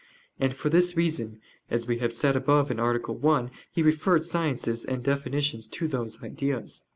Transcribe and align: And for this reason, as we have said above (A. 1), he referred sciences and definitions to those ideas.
And 0.39 0.55
for 0.55 0.69
this 0.69 0.97
reason, 0.97 1.39
as 1.69 1.87
we 1.87 1.99
have 1.99 2.11
said 2.11 2.35
above 2.35 2.71
(A. 2.71 2.73
1), 3.11 3.51
he 3.71 3.83
referred 3.83 4.23
sciences 4.23 4.83
and 4.83 5.03
definitions 5.03 5.67
to 5.67 5.87
those 5.87 6.23
ideas. 6.23 6.85